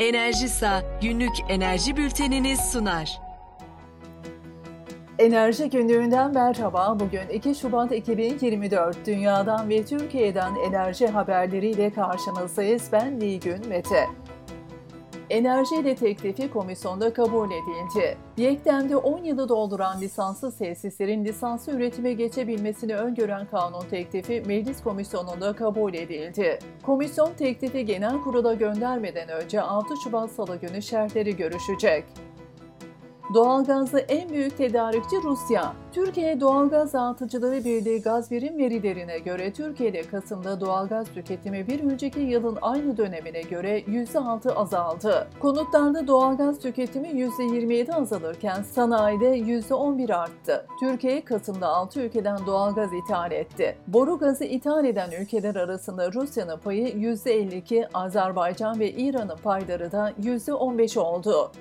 Enerjisa 0.00 0.82
günlük 1.02 1.32
enerji 1.48 1.96
bülteniniz 1.96 2.60
sunar. 2.60 3.20
Enerji 5.18 5.70
günlüğünden 5.70 6.34
merhaba. 6.34 6.96
Bugün 7.00 7.28
2 7.28 7.54
Şubat 7.54 7.92
2024. 7.92 9.06
Dünyadan 9.06 9.68
ve 9.68 9.84
Türkiye'den 9.84 10.54
enerji 10.54 11.06
haberleriyle 11.06 11.90
karşınızdayız. 11.90 12.88
Ben 12.92 13.20
Nilgün 13.20 13.68
Mete. 13.68 14.06
Enerji 15.30 15.76
ile 15.76 15.94
teklifi 15.94 16.50
komisyonda 16.50 17.12
kabul 17.12 17.50
edildi. 17.50 18.16
Yektem'de 18.36 18.96
10 18.96 19.24
yılı 19.24 19.48
dolduran 19.48 20.00
lisanslı 20.00 20.52
tesislerin 20.52 21.24
lisanslı 21.24 21.72
üretime 21.72 22.12
geçebilmesini 22.12 22.96
öngören 22.96 23.46
kanun 23.46 23.88
teklifi 23.90 24.42
meclis 24.46 24.82
komisyonunda 24.82 25.52
kabul 25.52 25.94
edildi. 25.94 26.58
Komisyon 26.82 27.32
teklifi 27.34 27.86
genel 27.86 28.20
kurula 28.20 28.54
göndermeden 28.54 29.28
önce 29.28 29.60
6 29.60 29.94
Şubat 30.04 30.30
Salı 30.30 30.56
günü 30.56 30.82
şerhleri 30.82 31.36
görüşecek. 31.36 32.04
Doğalgazda 33.34 34.00
en 34.00 34.28
büyük 34.28 34.56
tedarikçi 34.56 35.16
Rusya. 35.24 35.72
Türkiye 35.92 36.40
Doğalgaz 36.40 36.92
Dağıtıcıları 36.92 37.64
Birliği 37.64 38.02
gaz 38.02 38.32
verim 38.32 38.58
verilerine 38.58 39.18
göre 39.18 39.52
Türkiye'de 39.52 40.02
Kasım'da 40.02 40.60
doğalgaz 40.60 41.06
tüketimi 41.14 41.66
bir 41.66 41.84
önceki 41.84 42.20
yılın 42.20 42.58
aynı 42.62 42.96
dönemine 42.96 43.40
göre 43.40 43.80
%6 43.80 44.52
azaldı. 44.54 45.28
Konutlarda 45.40 46.06
doğalgaz 46.06 46.58
tüketimi 46.58 47.08
%27 47.08 47.92
azalırken 47.92 48.62
sanayide 48.62 49.38
%11 49.38 50.14
arttı. 50.14 50.66
Türkiye 50.80 51.24
Kasım'da 51.24 51.68
6 51.68 52.00
ülkeden 52.00 52.38
doğalgaz 52.46 52.90
ithal 52.92 53.32
etti. 53.32 53.76
Boru 53.86 54.18
gazı 54.18 54.44
ithal 54.44 54.84
eden 54.84 55.10
ülkeler 55.20 55.54
arasında 55.54 56.12
Rusya'nın 56.12 56.58
payı 56.58 56.88
%52, 56.88 57.88
Azerbaycan 57.94 58.80
ve 58.80 58.90
İran'ın 58.90 59.36
payları 59.36 59.92
da 59.92 60.12
%15 60.22 61.00
oldu. 61.00 61.52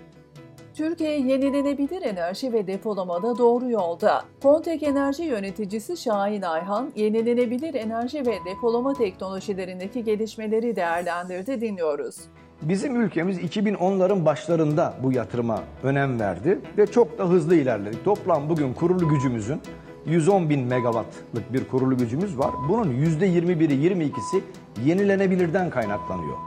Türkiye 0.80 1.20
yenilenebilir 1.20 2.02
enerji 2.02 2.54
ve 2.54 2.68
depolamada 2.68 3.38
doğru 3.38 3.70
yolda. 3.70 4.24
Pontek 4.42 4.84
Enerji 4.84 5.24
Yöneticisi 5.24 5.98
Şahin 5.98 6.42
Ayhan, 6.42 6.92
yenilenebilir 6.96 7.74
enerji 7.74 8.26
ve 8.26 8.38
depolama 8.46 8.94
teknolojilerindeki 8.94 10.04
gelişmeleri 10.04 10.76
değerlendirdi 10.76 11.62
dinliyoruz. 11.62 12.16
Bizim 12.62 13.02
ülkemiz 13.02 13.38
2010'ların 13.38 14.26
başlarında 14.26 14.94
bu 15.04 15.12
yatırıma 15.12 15.64
önem 15.84 16.20
verdi 16.20 16.60
ve 16.78 16.88
çok 16.88 17.18
da 17.18 17.30
hızlı 17.30 17.56
ilerledik. 17.56 18.06
Toplam 18.06 18.50
bugün 18.50 18.74
kurulu 18.74 19.10
gücümüzün 19.10 19.62
110 20.06 20.50
bin 20.50 20.60
megawattlık 20.60 21.54
bir 21.54 21.68
kurulu 21.68 21.98
gücümüz 21.98 22.38
var. 22.38 22.52
Bunun 22.70 22.94
%21'i 22.94 23.90
22'si 23.90 24.42
yenilenebilirden 24.86 25.70
kaynaklanıyor. 25.70 26.38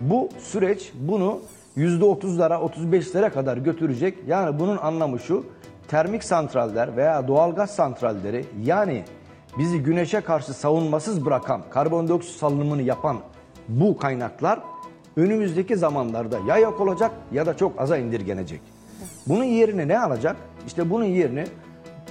Bu 0.00 0.28
süreç 0.38 0.92
bunu 0.94 1.40
%30'lara 1.76 2.54
35'lere 2.54 3.30
kadar 3.30 3.56
götürecek. 3.56 4.18
Yani 4.26 4.58
bunun 4.58 4.76
anlamı 4.76 5.18
şu 5.18 5.46
termik 5.88 6.24
santraller 6.24 6.96
veya 6.96 7.28
doğalgaz 7.28 7.70
santralleri 7.70 8.44
yani 8.62 9.04
bizi 9.58 9.82
güneşe 9.82 10.20
karşı 10.20 10.54
savunmasız 10.54 11.26
bırakan 11.26 11.62
karbondioksit 11.70 12.36
salınımını 12.36 12.82
yapan 12.82 13.18
bu 13.68 13.96
kaynaklar 13.96 14.60
önümüzdeki 15.16 15.76
zamanlarda 15.76 16.38
ya 16.48 16.58
yok 16.58 16.80
olacak 16.80 17.10
ya 17.32 17.46
da 17.46 17.56
çok 17.56 17.80
aza 17.80 17.96
indirgenecek. 17.96 18.60
Bunun 19.26 19.44
yerine 19.44 19.88
ne 19.88 19.98
alacak? 19.98 20.36
İşte 20.66 20.90
bunun 20.90 21.04
yerine 21.04 21.44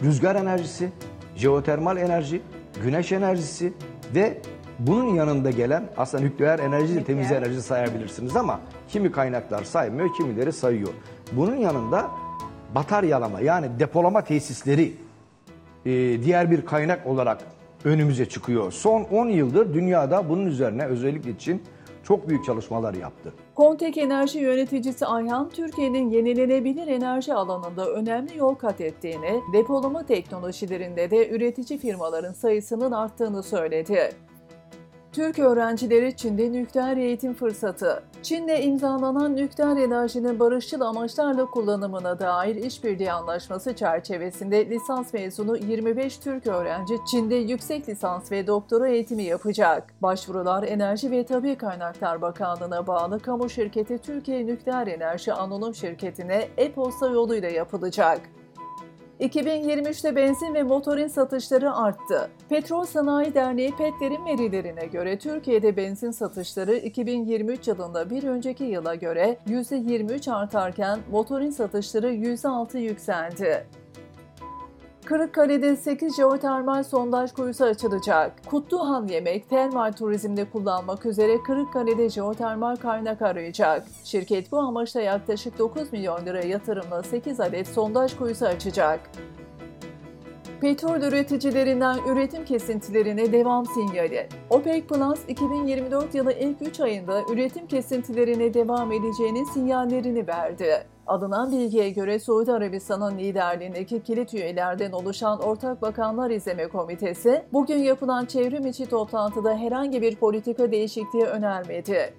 rüzgar 0.04 0.36
enerjisi, 0.36 0.90
jeotermal 1.36 1.98
enerji, 1.98 2.42
güneş 2.84 3.12
enerjisi 3.12 3.74
ve 4.16 4.42
bunun 4.88 5.16
yanında 5.16 5.52
gelen 5.52 5.84
aslında 5.97 6.24
nükleer 6.24 6.59
enerji 6.59 6.96
de 6.96 7.03
temiz 7.03 7.31
enerji 7.31 7.62
sayabilirsiniz 7.62 8.36
ama 8.36 8.59
kimi 8.88 9.12
kaynaklar 9.12 9.64
saymıyor, 9.64 10.14
kimileri 10.18 10.53
sayıyor. 10.53 10.90
Bunun 11.31 11.56
yanında 11.56 12.12
bataryalama 12.75 13.41
yani 13.41 13.80
depolama 13.80 14.24
tesisleri 14.24 14.94
e, 15.86 15.91
diğer 16.24 16.52
bir 16.52 16.66
kaynak 16.66 17.08
olarak 17.08 17.41
önümüze 17.84 18.30
çıkıyor. 18.30 18.72
Son 18.72 19.03
10 19.03 19.30
yıldır 19.30 19.74
dünyada 19.74 20.30
bunun 20.30 20.46
üzerine 20.46 20.86
özellikle 20.86 21.31
için 21.31 21.64
çok 22.03 22.30
büyük 22.30 22.46
çalışmalar 22.46 22.94
yaptı. 22.94 23.34
Kontek 23.56 23.97
Enerji 23.97 24.40
Yöneticisi 24.40 25.06
Ayhan, 25.06 25.50
Türkiye'nin 25.50 26.09
yenilenebilir 26.09 26.88
enerji 26.88 27.34
alanında 27.34 27.90
önemli 27.90 28.38
yol 28.38 28.56
kat 28.56 28.81
ettiğini, 28.81 29.41
depolama 29.53 30.06
teknolojilerinde 30.06 31.12
de 31.12 31.30
üretici 31.30 31.80
firmaların 31.80 32.34
sayısının 32.34 32.91
arttığını 32.91 33.44
söyledi. 33.44 34.12
Türk 35.14 35.40
öğrencileri 35.40 36.16
Çin'de 36.16 36.52
nükleer 36.52 36.98
eğitim 36.98 37.34
fırsatı. 37.34 38.04
Çin'le 38.22 38.64
imzalanan 38.64 39.36
nükleer 39.36 39.78
enerjinin 39.78 40.40
barışçıl 40.40 40.82
amaçlarla 40.82 41.46
kullanımına 41.46 42.20
dair 42.20 42.56
işbirliği 42.56 43.12
anlaşması 43.12 43.76
çerçevesinde 43.76 44.70
lisans 44.70 45.14
mezunu 45.14 45.58
25 45.58 46.18
Türk 46.18 46.48
öğrenci 46.48 46.94
Çin'de 47.12 47.36
yüksek 47.36 47.90
lisans 47.90 48.32
ve 48.32 48.48
doktora 48.48 48.88
eğitimi 48.88 49.24
yapacak. 49.24 49.94
Başvurular 50.02 50.64
Enerji 50.64 51.12
ve 51.12 51.26
Tabi 51.26 51.56
Kaynaklar 51.56 52.22
Bakanlığı'na 52.22 52.88
bağlı 52.88 53.20
kamu 53.20 53.50
şirketi 53.50 53.98
Türkiye 53.98 54.48
Nükleer 54.48 54.88
Enerji 54.88 55.34
Anonim 55.34 55.76
Şirketi'ne 55.76 56.48
e-posta 56.58 57.08
yoluyla 57.08 57.50
yapılacak. 57.50 58.22
2023'te 59.22 60.16
benzin 60.16 60.54
ve 60.54 60.64
motorin 60.64 61.08
satışları 61.08 61.76
arttı. 61.76 62.30
Petrol 62.50 62.84
Sanayi 62.84 63.34
Derneği 63.34 63.72
PET'lerin 63.76 64.26
verilerine 64.26 64.86
göre 64.86 65.20
Türkiye'de 65.20 65.78
benzin 65.78 66.12
satışları 66.12 66.76
2023 66.76 67.68
yılında 67.68 68.09
bir 68.09 68.24
önceki 68.24 68.64
yıla 68.64 68.96
göre 68.96 69.38
%23 69.48 70.32
artarken 70.32 71.00
motorin 71.12 71.52
satışları 71.52 72.14
%6 72.14 72.78
yükseldi. 72.78 73.68
Kırıkkale'de 75.12 75.76
8 75.76 76.16
jeotermal 76.16 76.84
sondaj 76.84 77.34
kuyusu 77.34 77.66
açılacak. 77.66 78.34
Kutluhan 78.46 79.08
Yemek, 79.08 79.50
termal 79.50 79.92
turizmde 79.92 80.50
kullanmak 80.50 81.06
üzere 81.06 81.44
Kırıkkale'de 81.44 82.10
jeotermal 82.10 82.76
kaynak 82.76 83.22
arayacak. 83.22 83.84
Şirket 84.03 84.52
bu 84.52 84.59
amaçla 84.59 85.02
yaklaşık 85.02 85.59
9 85.59 85.94
milyon 85.94 86.26
lira 86.26 86.41
yatırımla 86.41 87.03
8 87.03 87.40
adet 87.40 87.68
sondaj 87.68 88.18
kuyusu 88.18 88.46
açacak. 88.46 89.00
Petrol 90.62 91.02
üreticilerinden 91.02 91.97
üretim 92.08 92.46
kesintilerine 92.46 93.32
devam 93.32 93.66
sinyali. 93.66 94.28
OPEC 94.50 94.88
Plus 94.88 95.20
2024 95.28 96.16
yılı 96.16 96.34
ilk 96.34 96.62
3 96.62 96.80
ayında 96.80 97.22
üretim 97.32 97.68
kesintilerine 97.68 98.53
devam 98.53 98.91
edeceğinin 98.91 99.46
sinyallerini 99.53 100.28
verdi. 100.28 100.85
Alınan 101.08 101.52
bilgiye 101.52 101.90
göre 101.90 102.20
Suudi 102.20 102.52
Arabistan'ın 102.52 103.18
liderliğindeki 103.18 104.03
kilit 104.03 104.34
üyelerden 104.34 104.92
oluşan 104.92 105.40
Ortak 105.40 105.82
Bakanlar 105.82 106.30
İzleme 106.30 106.68
Komitesi, 106.68 107.44
bugün 107.53 107.78
yapılan 107.78 108.26
çevrim 108.26 108.68
içi 108.68 108.86
toplantıda 108.86 109.58
herhangi 109.58 110.02
bir 110.02 110.16
politika 110.16 110.72
değişikliği 110.72 111.24
önermedi. 111.24 112.14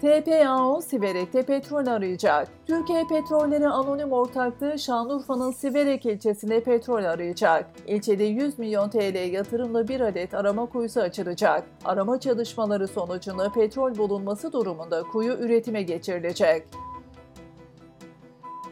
TPAO 0.00 0.80
Siverek'te 0.80 1.42
petrol 1.42 1.86
arayacak. 1.86 2.48
Türkiye 2.66 3.04
Petrolleri 3.08 3.68
Anonim 3.68 4.12
Ortaklığı 4.12 4.78
Şanlıurfa'nın 4.78 5.50
Siverek 5.50 6.06
ilçesine 6.06 6.60
petrol 6.60 7.04
arayacak. 7.04 7.70
İlçede 7.86 8.24
100 8.24 8.58
milyon 8.58 8.90
TL 8.90 9.32
yatırımla 9.32 9.88
bir 9.88 10.00
adet 10.00 10.34
arama 10.34 10.66
kuyusu 10.66 11.00
açılacak. 11.00 11.64
Arama 11.84 12.20
çalışmaları 12.20 12.88
sonucunda 12.88 13.52
petrol 13.52 13.96
bulunması 13.96 14.52
durumunda 14.52 15.02
kuyu 15.02 15.32
üretime 15.32 15.82
geçirilecek. 15.82 16.62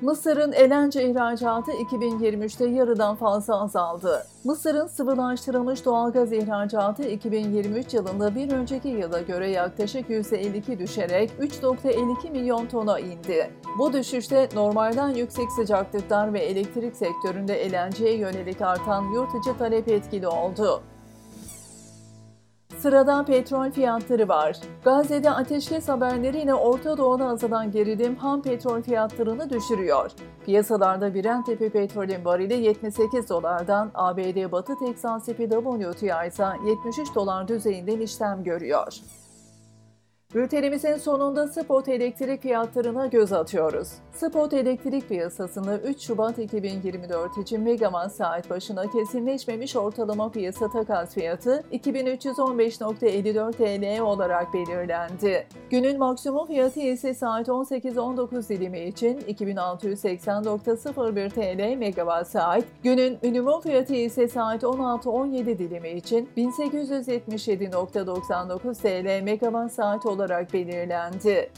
Mısır'ın 0.01 0.53
eğlence 0.53 1.11
ihracatı 1.11 1.73
2023'te 1.73 2.67
yarıdan 2.67 3.17
fazla 3.17 3.63
azaldı. 3.63 4.27
Mısır'ın 4.45 4.87
sıvılaştırılmış 4.87 5.85
doğalgaz 5.85 6.33
ihracatı 6.33 7.03
2023 7.03 7.95
yılında 7.95 8.35
bir 8.35 8.53
önceki 8.53 8.89
yıla 8.89 9.21
göre 9.21 9.51
yaklaşık 9.51 10.11
%52 10.11 10.79
düşerek 10.79 11.31
3.52 11.41 12.31
milyon 12.31 12.67
tona 12.67 13.01
indi. 13.01 13.51
Bu 13.79 13.93
düşüşte 13.93 14.49
normalden 14.55 15.09
yüksek 15.09 15.53
sıcaklıklar 15.53 16.33
ve 16.33 16.41
elektrik 16.41 16.97
sektöründe 16.97 17.55
eğlenceye 17.55 18.17
yönelik 18.17 18.63
artan 18.63 19.03
yurt 19.03 19.31
içi 19.41 19.59
talep 19.59 19.89
etkili 19.89 20.29
oldu. 20.29 20.83
Sırada 22.79 23.25
petrol 23.25 23.71
fiyatları 23.71 24.29
var. 24.29 24.57
Gazze'de 24.85 25.31
ateşkes 25.31 25.89
haberleriyle 25.89 26.55
Orta 26.55 26.99
Doğu'da 26.99 27.27
azalan 27.27 27.71
gerilim 27.71 28.17
ham 28.17 28.43
petrol 28.43 28.83
fiyatlarını 28.83 29.51
düşürüyor. 29.51 30.11
Piyasalarda 30.45 31.15
Brent 31.15 31.47
tipi 31.47 31.71
petrolün 31.71 32.25
varili 32.25 32.55
78 32.55 33.29
dolardan, 33.29 33.91
ABD 33.95 34.53
Batı 34.53 34.79
Teksas 34.79 35.25
tipi 35.25 35.51
WTI 35.51 36.29
ise 36.29 36.47
73 36.67 37.15
dolar 37.15 37.49
düzeyinden 37.49 38.01
işlem 38.01 38.45
görüyor. 38.45 38.95
Bültenimizin 40.35 40.97
sonunda 40.97 41.49
spot 41.49 41.89
elektrik 41.89 42.43
fiyatlarına 42.43 43.07
göz 43.07 43.33
atıyoruz. 43.33 43.89
Spot 44.13 44.53
elektrik 44.53 45.09
piyasasında 45.09 45.79
3 45.79 46.01
Şubat 46.01 46.39
2024 46.39 47.39
için 47.39 47.61
megawatt 47.61 48.13
saat 48.13 48.51
başına 48.51 48.91
kesinleşmemiş 48.91 49.77
ortalama 49.77 50.31
piyasa 50.31 50.71
takas 50.71 51.15
fiyatı 51.15 51.65
2315.54 51.73 53.53
TL 53.53 54.01
olarak 54.01 54.55
belirlendi. 54.55 55.47
Günün 55.71 55.99
maksimum 55.99 56.47
fiyatı 56.47 56.81
ise 56.81 57.15
saat 57.15 57.49
18-19 57.49 58.49
dilimi 58.49 58.81
için 58.81 59.21
2680.01 59.21 61.31
TL 61.31 61.77
megawatt 61.77 62.29
saat, 62.29 62.65
günün 62.83 63.19
minimum 63.23 63.61
fiyatı 63.61 63.95
ise 63.95 64.29
saat 64.29 64.63
16-17 64.63 65.59
dilimi 65.59 65.91
için 65.91 66.29
1877.99 66.37 68.83
TL 68.83 69.23
megawatt 69.25 69.73
saat 69.73 70.07
olarak 70.07 70.18
belirlendi. 70.53 71.51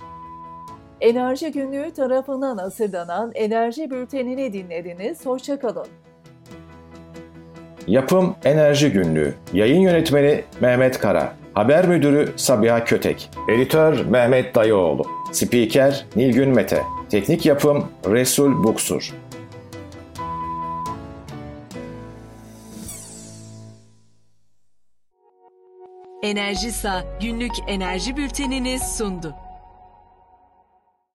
Enerji 1.01 1.53
Günlüğü 1.53 1.91
tarafından 1.91 2.59
hazırlanan 2.59 3.33
Enerji 3.35 3.91
Bülteni'ni 3.91 4.53
dinlediniz. 4.53 5.27
Hoşçakalın. 5.27 5.87
Yapım 7.87 8.35
Enerji 8.45 8.93
Günlüğü 8.93 9.35
Yayın 9.53 9.81
Yönetmeni 9.81 10.45
Mehmet 10.61 10.99
Kara 10.99 11.33
Haber 11.55 11.89
Müdürü 11.89 12.29
Sabiha 12.37 12.85
Kötek 12.85 13.31
Editör 13.49 14.05
Mehmet 14.05 14.55
Dayıoğlu 14.55 15.07
Spiker 15.33 16.07
Nilgün 16.17 16.49
Mete 16.49 16.83
Teknik 17.11 17.47
Yapım 17.47 17.85
Resul 18.07 18.65
Buksur 18.65 19.13
Enerjisa 26.31 27.05
günlük 27.21 27.53
enerji 27.67 28.17
bültenini 28.17 28.79
sundu. 28.79 29.35